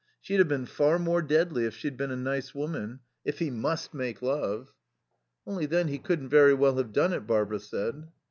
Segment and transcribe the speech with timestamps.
[0.19, 3.01] She'd have been far more deadly if she'd been a nice woman.
[3.23, 4.73] If he must make love."
[5.45, 8.07] "Only then he couldn't very well have done it," Barbara said.